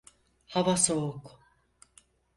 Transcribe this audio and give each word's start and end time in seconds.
Hava 0.53 0.75
soğuk. 0.83 1.25